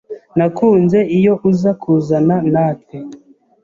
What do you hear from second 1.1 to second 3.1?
iyo uza kuzana natwe.